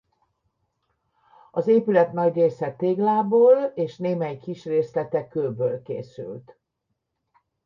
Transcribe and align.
Az 1.51 1.67
épület 1.67 2.13
nagy 2.13 2.33
része 2.33 2.71
téglából 2.71 3.71
és 3.75 3.97
némely 3.97 4.37
kis 4.37 4.65
részlete 4.65 5.27
kőből 5.27 5.81
készült. 5.81 6.57